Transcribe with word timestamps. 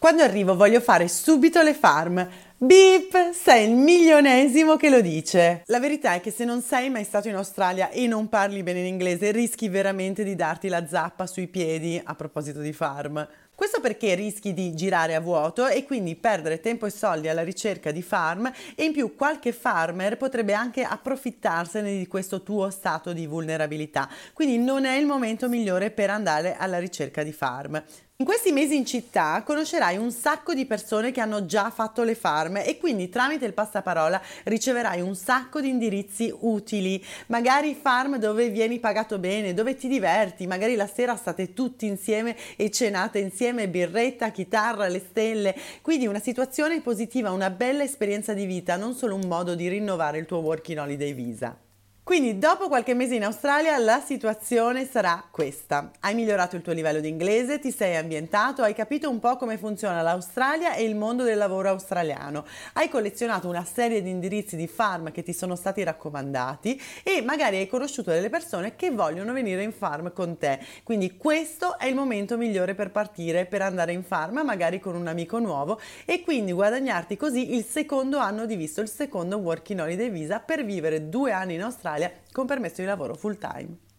Quando 0.00 0.22
arrivo 0.22 0.56
voglio 0.56 0.80
fare 0.80 1.08
subito 1.08 1.60
le 1.60 1.74
farm. 1.74 2.26
Beep, 2.56 3.32
sei 3.32 3.68
il 3.68 3.76
milionesimo 3.76 4.76
che 4.76 4.88
lo 4.88 5.02
dice. 5.02 5.62
La 5.66 5.78
verità 5.78 6.14
è 6.14 6.22
che 6.22 6.30
se 6.30 6.46
non 6.46 6.62
sei 6.62 6.88
mai 6.88 7.04
stato 7.04 7.28
in 7.28 7.34
Australia 7.34 7.90
e 7.90 8.06
non 8.06 8.30
parli 8.30 8.62
bene 8.62 8.78
in 8.78 8.86
inglese, 8.86 9.30
rischi 9.30 9.68
veramente 9.68 10.24
di 10.24 10.34
darti 10.34 10.68
la 10.68 10.86
zappa 10.86 11.26
sui 11.26 11.48
piedi 11.48 12.00
a 12.02 12.14
proposito 12.14 12.60
di 12.60 12.72
farm. 12.72 13.28
Questo 13.54 13.80
perché 13.80 14.14
rischi 14.14 14.54
di 14.54 14.74
girare 14.74 15.14
a 15.14 15.20
vuoto 15.20 15.66
e 15.66 15.84
quindi 15.84 16.16
perdere 16.16 16.60
tempo 16.60 16.86
e 16.86 16.90
soldi 16.90 17.28
alla 17.28 17.44
ricerca 17.44 17.90
di 17.90 18.00
farm 18.00 18.50
e 18.74 18.84
in 18.84 18.92
più 18.92 19.14
qualche 19.14 19.52
farmer 19.52 20.16
potrebbe 20.16 20.54
anche 20.54 20.82
approfittarsene 20.82 21.94
di 21.98 22.06
questo 22.06 22.42
tuo 22.42 22.70
stato 22.70 23.12
di 23.12 23.26
vulnerabilità. 23.26 24.08
Quindi 24.32 24.56
non 24.56 24.86
è 24.86 24.96
il 24.96 25.04
momento 25.04 25.46
migliore 25.46 25.90
per 25.90 26.08
andare 26.08 26.56
alla 26.56 26.78
ricerca 26.78 27.22
di 27.22 27.32
farm. 27.32 27.84
In 28.20 28.26
questi 28.26 28.52
mesi 28.52 28.76
in 28.76 28.84
città 28.84 29.42
conoscerai 29.42 29.96
un 29.96 30.12
sacco 30.12 30.52
di 30.52 30.66
persone 30.66 31.10
che 31.10 31.22
hanno 31.22 31.46
già 31.46 31.70
fatto 31.70 32.02
le 32.02 32.14
farm 32.14 32.58
e 32.58 32.76
quindi 32.76 33.08
tramite 33.08 33.46
il 33.46 33.54
passaparola 33.54 34.20
riceverai 34.44 35.00
un 35.00 35.14
sacco 35.14 35.58
di 35.62 35.70
indirizzi 35.70 36.30
utili, 36.40 37.02
magari 37.28 37.74
farm 37.74 38.18
dove 38.18 38.50
vieni 38.50 38.78
pagato 38.78 39.18
bene, 39.18 39.54
dove 39.54 39.74
ti 39.74 39.88
diverti, 39.88 40.46
magari 40.46 40.74
la 40.74 40.86
sera 40.86 41.16
state 41.16 41.54
tutti 41.54 41.86
insieme 41.86 42.36
e 42.56 42.70
cenate 42.70 43.20
insieme, 43.20 43.70
birretta, 43.70 44.30
chitarra, 44.32 44.86
le 44.86 44.98
stelle, 45.00 45.56
quindi 45.80 46.06
una 46.06 46.20
situazione 46.20 46.82
positiva, 46.82 47.30
una 47.30 47.48
bella 47.48 47.84
esperienza 47.84 48.34
di 48.34 48.44
vita, 48.44 48.76
non 48.76 48.92
solo 48.92 49.14
un 49.14 49.26
modo 49.28 49.54
di 49.54 49.66
rinnovare 49.66 50.18
il 50.18 50.26
tuo 50.26 50.40
working 50.40 50.78
holiday 50.78 51.14
visa. 51.14 51.56
Quindi 52.02 52.38
dopo 52.38 52.66
qualche 52.66 52.94
mese 52.94 53.14
in 53.14 53.24
Australia 53.24 53.78
la 53.78 54.00
situazione 54.00 54.84
sarà 54.84 55.22
questa. 55.30 55.92
Hai 56.00 56.14
migliorato 56.14 56.56
il 56.56 56.62
tuo 56.62 56.72
livello 56.72 56.98
di 56.98 57.08
inglese, 57.08 57.60
ti 57.60 57.70
sei 57.70 57.94
ambientato, 57.94 58.62
hai 58.62 58.74
capito 58.74 59.08
un 59.08 59.20
po' 59.20 59.36
come 59.36 59.58
funziona 59.58 60.02
l'Australia 60.02 60.74
e 60.74 60.82
il 60.82 60.96
mondo 60.96 61.22
del 61.22 61.38
lavoro 61.38 61.68
australiano. 61.68 62.44
Hai 62.72 62.88
collezionato 62.88 63.48
una 63.48 63.64
serie 63.64 64.02
di 64.02 64.10
indirizzi 64.10 64.56
di 64.56 64.66
farm 64.66 65.12
che 65.12 65.22
ti 65.22 65.32
sono 65.32 65.54
stati 65.54 65.84
raccomandati 65.84 66.80
e 67.04 67.22
magari 67.22 67.58
hai 67.58 67.68
conosciuto 67.68 68.10
delle 68.10 68.30
persone 68.30 68.74
che 68.74 68.90
vogliono 68.90 69.32
venire 69.32 69.62
in 69.62 69.72
farm 69.72 70.12
con 70.12 70.36
te. 70.36 70.58
Quindi 70.82 71.16
questo 71.16 71.78
è 71.78 71.86
il 71.86 71.94
momento 71.94 72.36
migliore 72.36 72.74
per 72.74 72.90
partire, 72.90 73.46
per 73.46 73.62
andare 73.62 73.92
in 73.92 74.02
farm, 74.02 74.42
magari 74.44 74.80
con 74.80 74.96
un 74.96 75.06
amico 75.06 75.38
nuovo 75.38 75.78
e 76.06 76.22
quindi 76.22 76.50
guadagnarti 76.50 77.16
così 77.16 77.54
il 77.54 77.64
secondo 77.64 78.18
anno 78.18 78.46
di 78.46 78.56
visto, 78.56 78.80
il 78.80 78.88
secondo 78.88 79.36
working 79.36 79.78
holiday 79.78 80.10
visa 80.10 80.40
per 80.40 80.64
vivere 80.64 81.08
due 81.08 81.30
anni 81.30 81.54
in 81.54 81.62
Australia 81.62 81.89
con 82.32 82.46
permesso 82.46 82.80
di 82.80 82.86
lavoro 82.86 83.14
full 83.14 83.38
time. 83.38 83.89